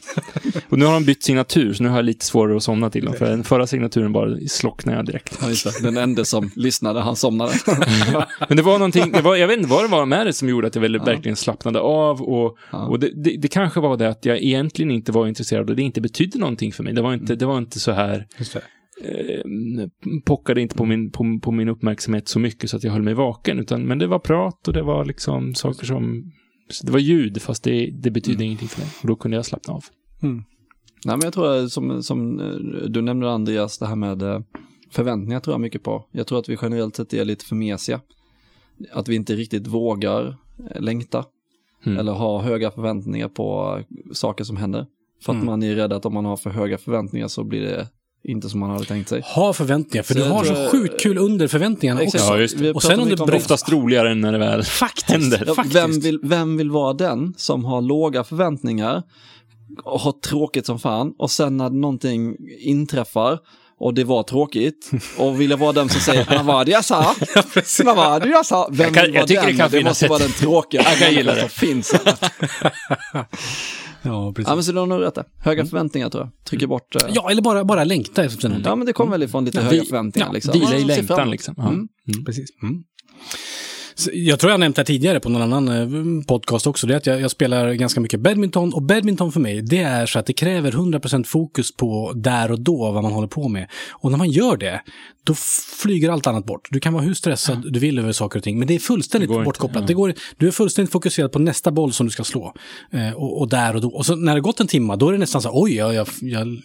Och 0.69 0.79
nu 0.79 0.85
har 0.85 0.93
de 0.93 1.05
bytt 1.05 1.23
signatur, 1.23 1.73
så 1.73 1.83
nu 1.83 1.89
har 1.89 1.95
jag 1.95 2.05
lite 2.05 2.25
svårare 2.25 2.57
att 2.57 2.63
somna 2.63 2.89
till 2.89 3.05
dem. 3.05 3.13
För 3.13 3.29
den 3.29 3.43
förra 3.43 3.67
signaturen 3.67 4.13
bara 4.13 4.37
slocknade 4.47 4.97
jag 4.97 5.05
direkt. 5.05 5.39
Ja. 5.65 5.71
Den 5.81 5.97
enda 5.97 6.25
som 6.25 6.51
lyssnade, 6.55 6.99
han 6.99 7.15
somnade. 7.15 7.51
Men 8.47 8.57
det 8.57 8.63
var 8.63 8.73
någonting, 8.73 9.11
det 9.11 9.21
var, 9.21 9.35
jag 9.35 9.47
vet 9.47 9.57
inte 9.57 9.69
vad 9.69 9.83
det 9.83 9.87
var 9.87 10.05
med 10.05 10.25
det 10.25 10.33
som 10.33 10.49
gjorde 10.49 10.67
att 10.67 10.75
jag 10.75 10.81
väl 10.81 10.99
verkligen 10.99 11.35
slappnade 11.35 11.79
av. 11.79 12.21
Och, 12.21 12.57
Ja. 12.71 12.87
och 12.87 12.99
det, 12.99 13.11
det, 13.15 13.37
det 13.37 13.47
kanske 13.47 13.79
var 13.79 13.97
det 13.97 14.09
att 14.09 14.25
jag 14.25 14.37
egentligen 14.37 14.91
inte 14.91 15.11
var 15.11 15.27
intresserad 15.27 15.69
och 15.69 15.75
det 15.75 15.81
inte 15.81 16.01
betydde 16.01 16.39
någonting 16.39 16.73
för 16.73 16.83
mig. 16.83 16.93
Det 16.93 17.01
var 17.01 17.13
inte, 17.13 17.35
det 17.35 17.45
var 17.45 17.57
inte 17.57 17.66
så 17.73 17.91
här, 17.91 18.27
Just 18.37 18.53
det. 18.53 18.61
eh, 19.01 19.87
pockade 20.25 20.61
inte 20.61 20.75
på 20.75 20.85
min, 20.85 21.11
på, 21.11 21.39
på 21.41 21.51
min 21.51 21.69
uppmärksamhet 21.69 22.27
så 22.27 22.39
mycket 22.39 22.69
så 22.69 22.77
att 22.77 22.83
jag 22.83 22.91
höll 22.91 23.01
mig 23.03 23.13
vaken. 23.13 23.59
Utan, 23.59 23.83
men 23.83 23.99
det 23.99 24.07
var 24.07 24.19
prat 24.19 24.67
och 24.67 24.73
det 24.73 24.83
var 24.83 25.05
liksom 25.05 25.55
saker 25.55 25.85
som, 25.85 26.31
det 26.83 26.91
var 26.91 26.99
ljud 26.99 27.41
fast 27.41 27.63
det, 27.63 27.91
det 27.91 28.11
betydde 28.11 28.43
ingenting 28.43 28.67
för 28.67 28.81
mig. 28.81 28.89
Och 29.01 29.07
då 29.07 29.15
kunde 29.15 29.37
jag 29.37 29.45
slappna 29.45 29.73
av. 29.73 29.83
Nej, 31.05 31.17
men 31.17 31.21
jag 31.21 31.33
tror 31.33 31.55
att 31.55 31.71
som, 31.71 32.03
som 32.03 32.39
eh, 32.39 32.89
du 32.89 33.01
nämnde 33.01 33.31
Andreas, 33.31 33.77
det 33.77 33.85
här 33.85 33.95
med 33.95 34.21
eh, 34.21 34.39
förväntningar 34.91 35.39
tror 35.39 35.53
jag 35.53 35.61
mycket 35.61 35.83
på. 35.83 36.05
Jag 36.11 36.27
tror 36.27 36.39
att 36.39 36.49
vi 36.49 36.57
generellt 36.61 36.95
sett 36.95 37.13
är 37.13 37.25
lite 37.25 37.45
för 37.45 37.55
mesiga. 37.55 38.01
Att 38.91 39.07
vi 39.07 39.15
inte 39.15 39.35
riktigt 39.35 39.67
vågar 39.67 40.37
eh, 40.71 40.81
längta. 40.81 41.25
Mm. 41.85 41.97
Eller 41.97 42.11
ha 42.11 42.41
höga 42.41 42.71
förväntningar 42.71 43.27
på 43.27 43.77
eh, 43.79 44.11
saker 44.11 44.43
som 44.43 44.57
händer. 44.57 44.85
För 45.25 45.31
att 45.31 45.35
Mm. 45.35 45.45
man 45.45 45.63
är 45.63 45.75
rädd 45.75 45.93
att 45.93 46.05
om 46.05 46.13
man 46.13 46.25
har 46.25 46.37
för 46.37 46.49
höga 46.49 46.77
förväntningar 46.77 47.27
så 47.27 47.43
blir 47.43 47.61
det 47.61 47.87
inte 48.23 48.49
som 48.49 48.59
man 48.59 48.69
hade 48.69 48.85
tänkt 48.85 49.09
sig. 49.09 49.21
Ha 49.35 49.53
förväntningar, 49.53 50.03
för 50.03 50.13
Så 50.13 50.19
du 50.19 50.25
har 50.25 50.43
så 50.43 50.69
sjukt 50.71 51.01
kul 51.01 51.17
under 51.17 51.47
förväntningarna 51.47 52.01
Exakt. 52.01 52.23
också. 52.23 52.33
Ja, 52.33 52.39
just 52.39 52.57
det. 52.59 52.71
Och 52.71 52.83
sen 52.83 52.99
om 52.99 53.09
det 53.09 53.15
bryts- 53.15 53.35
Oftast 53.35 53.69
roligare 53.71 54.11
än 54.11 54.21
när 54.21 54.31
det 54.31 54.37
väl 54.37 54.63
Faktiskt. 54.63 55.09
händer. 55.09 55.43
Ja, 55.47 55.55
Faktiskt. 55.55 55.75
vem, 55.75 55.99
vill, 55.99 56.19
vem 56.23 56.57
vill 56.57 56.71
vara 56.71 56.93
den 56.93 57.33
som 57.37 57.65
har 57.65 57.81
låga 57.81 58.23
förväntningar 58.23 59.03
och 59.83 59.99
har 59.99 60.11
tråkigt 60.11 60.65
som 60.65 60.79
fan 60.79 61.13
och 61.19 61.31
sen 61.31 61.57
när 61.57 61.69
någonting 61.69 62.35
inträffar 62.59 63.39
och 63.79 63.93
det 63.93 64.03
var 64.03 64.23
tråkigt 64.23 64.91
och 65.17 65.41
vill 65.41 65.49
jag 65.49 65.57
vara 65.57 65.71
den 65.73 65.89
som 65.89 66.01
säger 66.01 66.25
vad 66.29 66.45
var 66.45 66.65
det 66.65 66.71
jag 66.71 66.85
sa? 66.85 67.15
Vad 67.85 67.95
var 67.95 68.19
det 68.19 68.29
jag 68.29 68.45
sa? 68.45 68.67
Vem 68.71 68.85
Jag 68.85 68.93
kan- 68.95 69.03
vill 69.03 69.11
vara 69.11 69.19
jag 69.19 69.27
tycker 69.27 69.41
den? 69.41 69.51
det 69.51 69.57
kan 69.57 69.71
det 69.71 69.83
måste 69.83 70.05
ett- 70.05 70.09
vara 70.09 70.19
den 70.19 70.31
tråkiga 70.31 70.81
Jag 70.85 70.97
kan 70.97 71.13
gilla 71.13 71.33
det. 71.33 71.39
som 71.41 71.49
finns. 71.49 71.93
Ja, 74.07 74.33
precis. 74.35 74.49
Ja 74.49 74.55
men 74.55 74.63
så 74.63 74.71
du 74.71 74.79
har 74.79 74.85
nog 74.87 75.01
rätt 75.01 75.15
där. 75.15 75.25
Höga 75.39 75.65
förväntningar 75.65 76.09
tror 76.09 76.23
jag. 76.23 76.45
Trycker 76.45 76.67
bort. 76.67 76.95
eh, 76.95 77.01
Ja, 77.13 77.29
eller 77.31 77.41
bara, 77.41 77.65
bara 77.65 77.83
längta 77.83 78.23
efter 78.23 78.49
någonting. 78.49 78.69
ja 78.69 78.75
men 78.75 78.85
det 78.87 78.93
kommer 78.93 79.11
väl 79.11 79.23
ifrån 79.23 79.45
lite 79.45 79.61
höga 79.61 79.83
förväntningar 79.83 80.27
ja, 80.27 80.31
liksom. 80.33 80.53
Vila 80.53 80.75
i 80.77 80.83
längtan 80.83 81.31
liksom. 81.31 81.53
Ja. 81.57 81.67
Mm. 81.69 81.87
Precis. 82.25 82.49
Mm. 84.05 84.25
Jag 84.25 84.39
tror 84.39 84.51
jag 84.51 84.59
nämnt 84.59 84.75
det 84.75 84.79
här 84.79 84.85
tidigare 84.85 85.19
på 85.19 85.29
någon 85.29 85.53
annan 85.53 85.67
eh, 85.67 86.23
podcast 86.27 86.67
också. 86.67 86.87
Det 86.87 86.93
är 86.93 86.97
att 86.97 87.05
jag, 87.05 87.21
jag 87.21 87.31
spelar 87.31 87.73
ganska 87.73 88.01
mycket 88.01 88.19
badminton. 88.19 88.73
Och 88.73 88.81
badminton 88.81 89.31
för 89.31 89.39
mig, 89.39 89.61
det 89.61 89.79
är 89.81 90.05
så 90.05 90.19
att 90.19 90.25
det 90.25 90.33
kräver 90.33 90.71
100% 90.71 91.23
fokus 91.23 91.71
på 91.71 92.13
där 92.15 92.51
och 92.51 92.59
då 92.59 92.91
vad 92.91 93.03
man 93.03 93.11
håller 93.11 93.27
på 93.27 93.47
med. 93.49 93.67
Och 93.91 94.11
när 94.11 94.17
man 94.17 94.29
gör 94.29 94.57
det, 94.57 94.81
då 95.23 95.33
flyger 95.83 96.09
allt 96.09 96.27
annat 96.27 96.45
bort. 96.45 96.67
Du 96.71 96.79
kan 96.79 96.93
vara 96.93 97.03
hur 97.03 97.13
stressad 97.13 97.73
du 97.73 97.79
vill 97.79 97.99
över 97.99 98.11
saker 98.11 98.39
och 98.39 98.43
ting, 98.43 98.59
men 98.59 98.67
det 98.67 98.75
är 98.75 98.79
fullständigt 98.79 99.29
Det 99.29 99.33
går 99.33 99.41
inte, 99.41 99.45
bortkopplat. 99.45 99.81
ja. 99.81 99.87
Det 99.87 99.93
går, 99.93 100.13
du 100.37 100.47
är 100.47 100.51
fullständigt 100.51 100.91
fokuserad 100.91 101.31
på 101.31 101.39
nästa 101.39 101.71
boll 101.71 101.93
som 101.93 102.05
du 102.05 102.11
ska 102.11 102.23
slå. 102.23 102.53
Eh, 102.91 103.11
och, 103.11 103.41
och 103.41 103.49
där 103.49 103.75
och 103.75 103.81
då. 103.81 103.89
Och 103.89 104.05
så 104.05 104.15
när 104.15 104.35
det 104.35 104.41
gått 104.41 104.59
en 104.59 104.67
timme, 104.67 104.95
då 104.95 105.07
är 105.07 105.13
det 105.13 105.17
nästan 105.17 105.41
så 105.41 105.49
oj, 105.53 105.75
jag, 105.75 105.93
jag, 105.93 106.07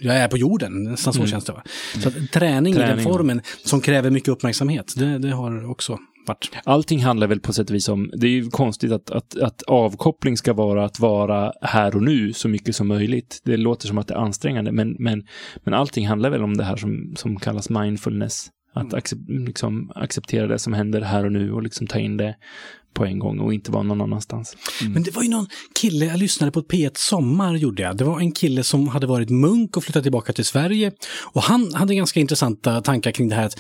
jag, 0.01 0.17
är 0.17 0.29
på 0.29 0.39
jorden. 0.39 0.83
Nästan 0.83 1.12
så 1.12 1.27
känns 1.27 1.45
det. 1.45 1.53
Va? 1.53 1.62
Så 2.03 2.09
att 2.09 2.15
träning, 2.33 2.75
i 2.75 2.79
den 2.79 2.87
Träning, 2.87 3.05
ja. 3.07 3.12
formen 3.12 3.41
som 3.65 3.81
kräver 3.81 4.11
mycket 4.11 4.29
uppmärksamhet, 4.29 4.95
det, 4.97 5.19
det 5.19 5.31
har 5.31 5.71
också 5.71 5.99
varit. 6.26 6.50
Allting 6.64 7.02
handlar 7.02 7.26
väl 7.26 7.41
på 7.41 7.52
sätt 7.52 7.71
och 7.71 7.76
vis 7.76 7.88
om, 7.88 8.11
det 8.14 8.26
är 8.26 8.31
ju 8.31 8.50
konstigt 8.50 8.93
att, 8.93 9.11
att, 9.11 9.38
att 9.38 9.62
avkoppling 9.62 10.37
ska 10.37 10.52
vara 10.52 10.85
att 10.85 11.00
vara 11.00 11.52
här 11.62 11.97
och 11.97 12.02
nu 12.02 12.33
så 12.33 12.49
mycket 12.49 12.76
som 12.76 12.88
möjligt. 12.88 13.41
Det 13.45 13.57
låter 13.57 13.87
som 13.87 13.99
att 13.99 14.09
det 14.09 14.14
är 14.14 14.19
ansträngande, 14.19 14.73
men, 14.73 14.97
men, 14.99 15.26
men 15.64 15.75
allting 15.75 16.09
handlar 16.09 16.31
väl 16.31 16.43
om 16.43 16.57
det 16.57 16.64
här 16.64 16.76
som, 16.76 17.14
som 17.17 17.37
kallas 17.37 17.71
mindfulness. 17.71 18.50
Att 18.75 18.95
accep, 18.95 19.19
liksom, 19.29 19.93
acceptera 19.95 20.47
det 20.47 20.59
som 20.59 20.73
händer 20.73 21.00
här 21.00 21.25
och 21.25 21.33
nu 21.33 21.52
och 21.52 21.62
liksom 21.62 21.87
ta 21.87 21.99
in 21.99 22.17
det 22.17 22.37
på 22.95 23.05
en 23.05 23.19
gång 23.19 23.39
och 23.41 23.55
inte 23.55 23.71
vara 23.71 23.83
någon 23.83 24.01
annanstans. 24.01 24.57
Men 24.89 25.03
det 25.03 25.11
var 25.11 25.23
ju 25.23 25.29
någon 25.29 25.47
kille, 25.81 26.07
jag 26.07 26.19
lyssnade 26.19 26.53
på 26.53 26.61
ett 26.61 26.69
P1 26.69 26.91
Sommar 26.95 27.55
gjorde 27.55 27.83
jag. 27.83 27.97
Det 27.97 28.05
var 28.05 28.21
en 28.21 28.33
kille 28.33 28.63
som 28.63 28.89
hade 28.89 29.07
varit 29.07 29.31
munk 29.31 29.77
och 29.77 29.85
flyttat 29.85 30.03
tillbaka 30.03 30.33
till 30.33 30.45
Sverige. 30.45 30.93
Och 31.33 31.43
han 31.43 31.75
hade 31.75 31.95
ganska 31.95 32.21
intressanta 32.21 32.81
tankar 32.81 33.11
kring 33.11 33.29
det 33.29 33.35
här 33.35 33.47
att 33.47 33.59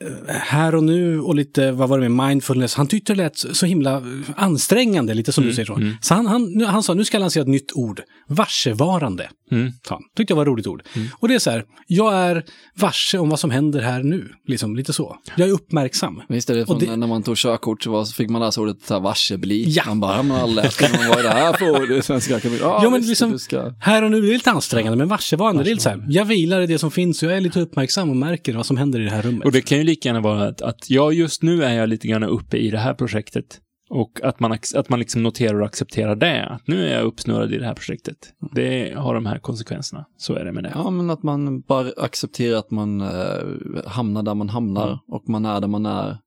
eh, 0.00 0.08
här 0.28 0.74
och 0.74 0.84
nu 0.84 1.20
och 1.20 1.34
lite, 1.34 1.72
vad 1.72 1.88
var 1.88 1.98
det 1.98 2.08
med 2.08 2.28
mindfulness, 2.28 2.74
han 2.74 2.86
tyckte 2.86 3.12
det 3.12 3.16
lät 3.16 3.38
så 3.38 3.66
himla 3.66 4.02
ansträngande, 4.36 5.14
lite 5.14 5.32
som 5.32 5.44
du 5.44 5.52
säger 5.54 5.66
så. 5.66 5.80
Så 6.00 6.14
han, 6.14 6.26
han, 6.26 6.64
han 6.64 6.82
sa, 6.82 6.94
nu 6.94 7.04
ska 7.04 7.16
jag 7.16 7.20
lansera 7.20 7.42
ett 7.42 7.48
nytt 7.48 7.72
ord, 7.72 8.00
varsevarande. 8.28 9.30
Mm. 9.50 9.72
han. 9.88 10.00
Tyckte 10.16 10.30
jag 10.32 10.36
var 10.36 10.42
ett 10.42 10.48
roligt 10.48 10.66
ord. 10.66 10.82
Och 11.18 11.28
det 11.28 11.34
är 11.34 11.38
så 11.38 11.50
här, 11.50 11.64
jag 11.86 12.14
är 12.14 12.44
varse 12.76 13.18
om 13.18 13.28
vad 13.28 13.40
som 13.40 13.50
händer 13.50 13.80
här 13.82 14.02
nu. 14.02 14.28
Liksom, 14.46 14.76
lite 14.76 14.92
så. 14.92 15.16
Jag 15.36 15.48
är 15.48 15.52
uppmärksam. 15.52 16.22
Visst 16.28 16.50
är 16.50 16.54
det, 16.54 16.66
från, 16.66 16.78
det- 16.78 16.96
när 16.96 17.06
man 17.06 17.22
tog 17.22 17.36
körkort 17.36 17.82
så, 17.82 17.90
var, 17.90 18.04
så 18.04 18.14
fick 18.14 18.30
man 18.30 18.42
läsa 18.42 18.60
ordet 18.60 18.76
så 18.82 18.94
här, 18.94 19.00
varsebli. 19.00 19.64
Ja. 19.68 19.82
Man 19.86 20.00
bara, 20.00 20.22
man 20.22 20.40
har 20.40 20.46
läst 20.48 20.80
men 20.80 21.08
vad 21.08 21.18
är 21.18 21.22
det 21.22 21.28
här 21.30 21.52
för 21.52 21.96
ord 21.96 22.04
svenska 22.04 22.36
akademin? 22.36 22.60
Ja, 22.62 22.80
Ja, 22.82 22.90
men 22.90 22.98
visst, 23.00 23.08
liksom- 23.08 23.38
ska... 23.38 23.74
Här 23.80 24.02
och 24.04 24.10
nu, 24.10 24.20
det 24.20 24.28
är 24.28 24.32
lite 24.32 24.50
ansträngande, 24.50 24.98
men 24.98 25.08
varsevarande, 25.08 25.62
det 25.64 25.70
är 25.70 25.72
lite 25.72 25.82
så 25.82 25.88
här, 25.90 26.04
jag 26.08 26.24
vilar 26.24 26.60
i 26.60 26.66
det 26.66 26.78
som 26.78 26.90
finns 26.90 27.22
och 27.22 27.28
jag 27.30 27.36
är 27.36 27.40
lite 27.40 27.60
uppmärksam 27.60 28.10
och 28.10 28.16
märker 28.16 28.54
vad 28.54 28.66
som 28.66 28.76
händer 28.76 29.00
i 29.00 29.04
det 29.04 29.10
här 29.10 29.22
rummet. 29.22 29.44
Och 29.44 29.52
det 29.52 29.60
kan 29.62 29.78
ju 29.78 29.84
lika 29.84 30.08
gärna 30.08 30.20
vara 30.20 30.48
att, 30.48 30.62
att 30.62 30.90
ja, 30.90 31.12
just 31.12 31.42
nu 31.42 31.64
är 31.64 31.74
jag 31.74 31.88
lite 31.88 32.08
grann 32.08 32.22
uppe 32.22 32.56
i 32.56 32.70
det 32.70 32.78
här 32.78 32.94
projektet. 32.94 33.44
Och 33.92 34.20
att 34.22 34.40
man, 34.40 34.52
att 34.76 34.88
man 34.88 34.98
liksom 34.98 35.22
noterar 35.22 35.60
och 35.60 35.66
accepterar 35.66 36.16
det. 36.16 36.46
Att 36.46 36.66
nu 36.66 36.86
är 36.88 36.94
jag 36.94 37.04
uppsnurrad 37.04 37.52
i 37.54 37.58
det 37.58 37.64
här 37.66 37.74
projektet. 37.74 38.16
Det 38.54 38.94
har 38.96 39.14
de 39.14 39.26
här 39.26 39.38
konsekvenserna. 39.38 40.04
Så 40.16 40.34
är 40.34 40.44
det 40.44 40.52
med 40.52 40.64
det. 40.64 40.72
Ja, 40.74 40.90
men 40.90 41.10
att 41.10 41.22
man 41.22 41.60
bara 41.60 41.90
accepterar 41.96 42.58
att 42.58 42.70
man 42.70 43.00
eh, 43.00 43.86
hamnar 43.86 44.22
där 44.22 44.34
man 44.34 44.48
hamnar 44.48 44.86
Mm. 44.86 44.98
och 45.08 45.28
man 45.28 45.44
är 45.44 45.60
där 45.60 45.68
man 45.68 45.86
är. 45.86 46.18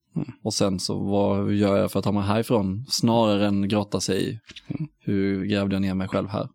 Och 0.44 0.54
sen 0.54 0.80
så, 0.80 1.00
vad 1.04 1.54
gör 1.54 1.78
jag 1.78 1.92
för 1.92 2.00
att 2.00 2.06
ta 2.06 2.12
mig 2.12 2.24
härifrån? 2.24 2.86
Snarare 2.90 3.48
än 3.48 3.68
grotta 3.68 4.00
sig 4.00 4.30
i 4.30 4.40
Mm. 4.70 4.88
hur 5.00 5.46
grävde 5.46 5.76
jag 5.76 5.82
ner 5.82 5.94
mig 5.94 6.08
själv 6.08 6.28
här? 6.30 6.48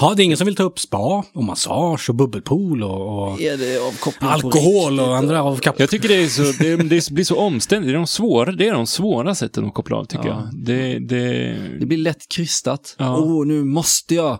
Ja, 0.00 0.14
det 0.16 0.22
är 0.22 0.24
ingen 0.24 0.36
som 0.36 0.44
vill 0.44 0.56
ta 0.56 0.62
upp 0.62 0.78
spa 0.78 1.24
och 1.34 1.44
massage 1.44 2.08
och 2.08 2.14
bubbelpool 2.14 2.82
och, 2.82 3.30
och 3.32 3.40
Är 3.40 3.56
det 3.56 3.78
avkoppling 3.86 4.28
på 4.28 4.34
alkohol 4.34 5.00
och 5.00 5.16
andra 5.16 5.42
avkapp. 5.42 5.80
Jag 5.80 5.90
tycker 5.90 6.08
det, 6.08 6.14
är 6.24 6.28
så, 6.28 6.42
det, 6.62 6.76
det 6.76 7.10
blir 7.10 7.24
så 7.24 7.36
omständigt. 7.36 7.88
Det 7.88 7.92
är 7.92 7.96
de 7.96 8.06
svåra, 8.06 8.52
det 8.52 8.68
är 8.68 8.72
de 8.72 8.86
svåra 8.86 9.34
sätten 9.34 9.66
att 9.66 9.74
koppla 9.74 9.96
av, 9.96 10.04
tycker 10.04 10.28
Ja. 10.28 10.48
jag. 10.52 10.64
Det, 10.64 10.98
det, 10.98 11.56
Det 11.80 11.86
blir 11.86 11.98
lätt 11.98 12.28
krystat. 12.34 12.96
Åh, 12.98 13.06
Ja. 13.06 13.16
oh, 13.18 13.46
nu 13.46 13.64
måste 13.64 14.14
jag. 14.14 14.38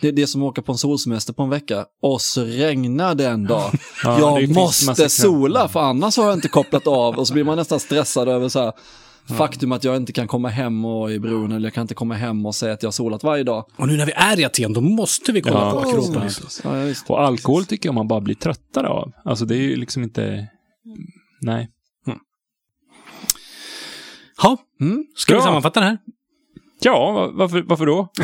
Det 0.00 0.08
är 0.08 0.12
det 0.12 0.26
som 0.26 0.42
åka 0.42 0.62
på 0.62 0.72
en 0.72 0.78
solsemester 0.78 1.32
på 1.32 1.42
en 1.42 1.50
vecka 1.50 1.84
och 2.02 2.20
så 2.20 2.44
regnar 2.44 3.14
det 3.14 3.26
en 3.28 3.44
dag. 3.44 3.70
Ja, 4.04 4.40
jag 4.40 4.48
måste 4.50 5.08
sola 5.08 5.68
för 5.68 5.80
annars 5.80 6.16
har 6.16 6.24
jag 6.24 6.34
inte 6.34 6.48
kopplat 6.48 6.86
av 6.86 7.14
och 7.18 7.26
så 7.28 7.34
blir 7.34 7.44
man 7.44 7.56
nästan 7.56 7.80
stressad 7.80 8.28
över 8.28 8.48
så 8.48 8.60
här 8.60 8.72
faktum 9.28 9.72
att 9.72 9.84
jag 9.84 9.96
inte 9.96 10.12
kan 10.12 10.26
komma 10.28 10.48
hem 10.48 10.84
och 10.84 11.12
i 11.12 11.18
bron 11.20 11.52
eller 11.52 11.66
jag 11.66 11.74
kan 11.74 11.82
inte 11.82 11.94
komma 11.94 12.14
hem 12.14 12.46
och 12.46 12.54
säga 12.54 12.72
att 12.74 12.82
jag 12.82 12.86
har 12.88 12.92
solat 12.92 13.22
varje 13.22 13.44
dag. 13.44 13.64
Och 13.76 13.88
nu 13.88 13.96
när 13.96 14.06
vi 14.06 14.12
är 14.12 14.40
i 14.40 14.44
Aten, 14.44 14.72
då 14.72 14.80
måste 14.80 15.32
vi 15.32 15.40
kolla 15.40 15.54
Ja, 15.60 15.70
på. 15.70 15.78
Akropolis. 15.88 16.60
Ja, 16.64 16.78
ja, 16.78 16.94
och 17.08 17.22
alkohol 17.22 17.64
tycker 17.64 17.88
jag 17.88 17.94
man 17.94 18.08
bara 18.08 18.20
blir 18.20 18.34
tröttare 18.34 18.88
av. 18.88 19.12
Alltså 19.24 19.44
det 19.44 19.54
är 19.54 19.60
ju 19.60 19.76
liksom 19.76 20.02
inte... 20.02 20.48
Nej. 21.40 21.68
Ja, 24.42 24.56
Mm, 24.80 25.04
ska 25.16 25.32
vi 25.32 25.36
Bra. 25.36 25.44
sammanfatta 25.44 25.80
det 25.80 25.86
här? 25.86 25.98
Ja, 26.80 27.12
va- 27.12 27.30
varför, 27.34 27.62
varför 27.62 27.86
då? 27.86 28.08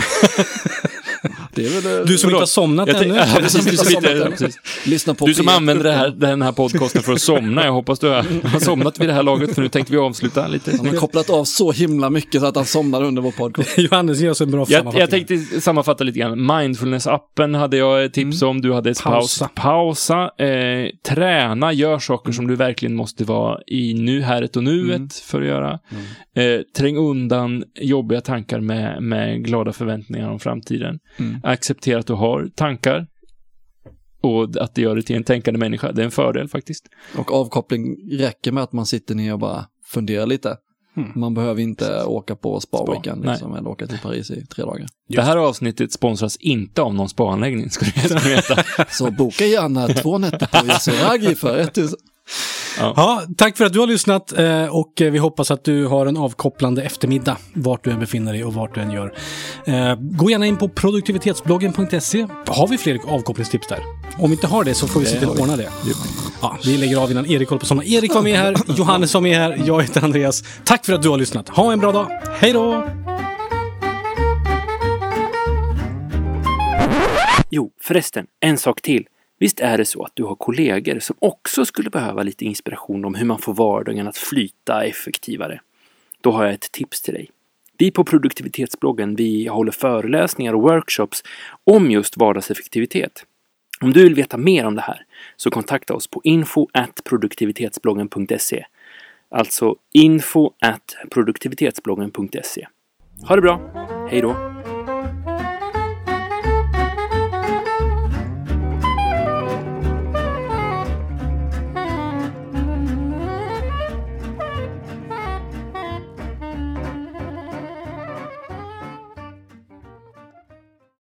det 1.55 1.67
är 1.67 1.81
väl... 1.83 2.01
eh, 2.01 2.07
Du 2.07 2.19
som 2.19 2.31
inte 2.31 2.39
har 2.43 2.47
somnat 2.47 2.89
Jag 2.89 3.03
ännu. 3.03 3.15
ja, 3.17 3.27
precis, 3.39 3.65
du, 3.65 3.77
som 3.77 3.87
Somnat 3.87 4.41
inte. 4.41 4.51
Lyssna 4.87 5.15
på 5.15 5.27
du 5.27 5.35
som 5.35 5.47
P1. 5.49 5.53
använder 5.57 5.85
det 5.85 5.93
här, 5.93 6.11
den 6.11 6.43
här 6.43 6.53
podcasten 6.53 7.03
för 7.03 7.13
att 7.13 7.21
somna. 7.21 7.65
Jag 7.65 7.73
hoppas 7.73 7.99
du 7.99 8.09
har 8.09 8.49
har 8.49 8.61
somnat 8.61 9.01
vid 9.01 9.09
det 9.09 9.13
här 9.13 9.23
laget, 9.23 9.55
för 9.55 9.63
nu 9.63 9.69
tänkte 9.69 9.93
vi 9.93 9.99
avsluta 9.99 10.49
lite. 10.49 10.77
Han 10.77 10.87
har 10.89 10.95
kopplat 10.97 11.31
av 11.31 11.45
så 11.45 11.73
himla 11.73 12.11
mycket 12.11 12.41
så 12.41 12.47
att 12.47 12.57
han 12.57 12.65
somnar 12.65 13.03
under 13.05 13.23
vår 13.23 13.31
podcast. 13.33 13.79
Johannes, 13.79 14.21
ge 14.21 14.31
oss 14.31 14.41
en 14.41 14.51
bra 14.51 14.61
Jag, 14.61 14.69
sammanfattning. 14.69 15.01
jag 15.01 15.11
tänkte 15.11 15.61
sammanfatta 15.61 16.05
lite 16.05 16.19
grann. 16.19 16.39
Mindfulness-appen 16.51 17.57
hade 17.59 17.77
jag 17.77 18.05
ett 18.05 18.13
tips 18.13 18.43
om. 18.43 18.61
Du 18.61 18.73
hade 18.73 18.91
ett 18.91 19.03
Pausa. 19.03 19.45
paus. 19.49 19.55
Pausa. 19.55 20.45
Eh, 20.45 20.91
träna, 21.09 21.73
gör 21.73 21.99
saker 21.99 22.33
som 22.33 22.47
du 22.47 22.57
verkligen 22.57 22.95
måste 22.95 23.25
vara 23.25 23.59
i 23.67 23.95
nu, 23.95 24.23
häret 24.23 24.57
och 24.57 24.65
nuet 24.65 24.97
Mm. 24.97 25.09
för 25.25 25.41
att 25.41 25.47
göra. 25.49 25.79
Eh, 26.37 26.61
träng 26.77 26.97
undan 26.97 27.65
jobbiga 27.81 28.21
tankar 28.21 28.61
med, 28.61 29.03
med 29.03 29.45
glada 29.45 29.73
förväntningar 29.73 30.31
om 30.31 30.41
framtiden. 30.41 30.99
Mm. 31.19 31.40
Acceptera 31.43 31.99
att 31.99 32.07
du 32.07 32.13
har 32.13 32.49
tankar. 32.55 33.07
Och 34.23 34.57
att 34.57 34.75
det 34.75 34.83
gör 34.83 34.95
dig 34.95 35.05
till 35.05 35.17
en 35.17 35.25
tänkande 35.25 35.59
människa. 35.59 35.93
Det 35.93 36.03
är 36.03 36.05
en 36.05 36.11
fördel 36.11 36.49
faktiskt. 36.49 36.89
Och 37.17 37.33
avkoppling 37.33 37.97
räcker 38.19 38.53
med 38.53 38.63
att 38.63 38.73
man 38.73 38.87
sitter 38.87 39.15
ner 39.15 39.33
och 39.33 39.39
bara 39.39 39.67
funderar 39.85 40.27
lite. 40.27 40.57
Mm. 40.97 41.13
Man 41.15 41.35
behöver 41.35 41.63
inte 41.63 42.05
åka 42.05 42.37
på 42.37 42.61
Spa, 42.61 42.79
spa-weekend 42.79 43.25
nej. 43.25 43.31
liksom, 43.31 43.55
eller 43.55 43.69
åka 43.69 43.87
till 43.87 43.99
Paris 43.99 44.31
i 44.31 44.47
tre 44.47 44.65
dagar. 44.65 44.87
Det 45.09 45.23
här 45.23 45.37
avsnittet 45.37 45.93
sponsras 45.93 46.37
inte 46.37 46.83
av 46.83 46.95
någon 46.95 47.09
spaanläggning, 47.09 47.71
ska 47.71 47.87
du 48.09 48.19
veta. 48.29 48.65
Så 48.91 49.11
boka 49.11 49.45
gärna 49.45 49.89
två 49.89 50.19
nätter 50.19 50.47
på 50.47 50.67
Yasuragi 50.67 51.35
för 51.35 51.59
1000. 51.59 51.99
Ja, 52.79 53.23
tack 53.37 53.57
för 53.57 53.65
att 53.65 53.73
du 53.73 53.81
har 53.81 53.87
lyssnat 53.87 54.39
eh, 54.39 54.67
och 54.77 54.93
vi 54.97 55.19
hoppas 55.19 55.51
att 55.51 55.65
du 55.65 55.87
har 55.87 56.07
en 56.07 56.17
avkopplande 56.17 56.83
eftermiddag 56.83 57.37
vart 57.55 57.85
du 57.85 57.91
än 57.91 58.01
befinner 58.01 58.33
dig 58.33 58.45
och 58.45 58.55
vart 58.55 58.75
du 58.75 58.81
än 58.81 58.91
gör. 58.91 59.15
Eh, 59.65 59.95
Gå 60.01 60.31
gärna 60.31 60.47
in 60.47 60.57
på 60.57 60.69
produktivitetsbloggen.se. 60.69 62.27
Har 62.47 62.69
vi 62.69 62.79
fler 62.79 62.99
avkopplingstips 63.09 63.69
där? 63.69 63.79
Om 64.19 64.31
vi 64.31 64.35
inte 64.37 64.47
har 64.47 64.65
det 64.65 64.75
så 64.75 64.89
får 64.89 65.01
vi 65.01 65.07
se 65.07 65.19
till 65.19 65.29
att 65.29 65.41
ordna 65.41 65.57
det. 65.57 65.69
Ja, 66.43 66.57
vi 66.65 66.77
lägger 66.79 66.97
av 67.03 67.11
innan 67.11 67.27
Erik 67.27 67.49
håller 67.49 67.61
på 67.61 67.67
somna. 67.67 67.85
Erik 67.85 68.15
var 68.15 68.23
med 68.23 68.37
här, 68.39 68.57
Johannes 68.77 69.15
var 69.15 69.21
med 69.21 69.37
här, 69.37 69.63
jag 69.67 69.83
heter 69.83 70.05
Andreas. 70.05 70.43
Tack 70.65 70.87
för 70.87 70.93
att 70.93 71.03
du 71.03 71.09
har 71.09 71.19
lyssnat. 71.19 71.49
Ha 71.49 71.73
en 71.73 71.79
bra 71.81 71.93
dag. 71.93 72.07
Hej 72.41 72.53
då! 72.53 72.87
Jo, 77.51 77.71
förresten, 77.83 78.27
en 78.41 78.59
sak 78.59 78.83
till. 78.83 79.05
Visst 79.41 79.61
är 79.61 79.79
det 79.79 79.85
så 79.85 80.05
att 80.05 80.13
du 80.15 80.25
har 80.25 80.35
kollegor 80.35 80.99
som 80.99 81.17
också 81.19 81.65
skulle 81.65 81.91
behöva 81.91 82.23
lite 82.23 82.45
inspiration 82.45 83.05
om 83.05 83.15
hur 83.15 83.27
man 83.27 83.39
får 83.39 83.55
vardagen 83.55 84.09
att 84.09 84.17
flyta 84.17 84.85
effektivare? 84.85 85.61
Då 86.21 86.31
har 86.31 86.45
jag 86.45 86.55
ett 86.55 86.73
tips 86.73 87.03
till 87.03 87.15
dig. 87.15 87.31
Vi 87.79 87.91
på 87.91 88.05
produktivitetsbloggen, 88.05 89.17
vi 89.17 89.47
håller 89.47 89.73
föreläsningar 89.73 90.55
och 90.55 90.63
workshops 90.63 91.23
om 91.65 91.91
just 91.91 92.17
vardagseffektivitet. 92.17 93.25
Om 93.81 93.93
du 93.93 94.03
vill 94.03 94.15
veta 94.15 94.37
mer 94.37 94.67
om 94.67 94.75
det 94.75 94.83
här 94.83 95.05
så 95.37 95.51
kontakta 95.51 95.95
oss 95.95 96.07
på 96.07 96.21
info 96.25 96.69
produktivitetsbloggen.se. 97.05 98.65
Alltså 99.31 99.77
info 99.93 100.51
produktivitetsbloggen.se. 101.11 102.67
Ha 103.29 103.37
det 103.37 103.43
bra! 103.43 103.61
Hej 104.11 104.21
då! 104.21 104.50